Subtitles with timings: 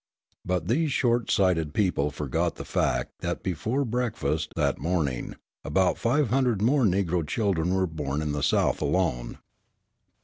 [0.43, 6.29] But these short sighted people forgot the fact that before breakfast that morning about five
[6.29, 9.37] hundred more Negro children were born in the South alone.